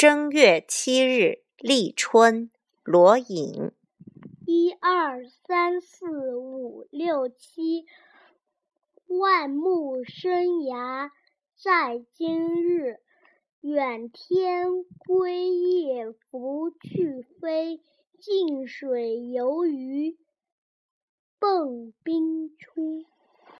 [0.00, 2.52] 正月七日，立春。
[2.84, 3.72] 罗隐。
[4.46, 7.84] 一二三四五六七，
[9.08, 11.10] 万木生芽
[11.60, 13.00] 在今日。
[13.60, 17.80] 远天归雁拂去飞，
[18.20, 20.16] 近水游鱼
[21.40, 23.04] 蹦冰出。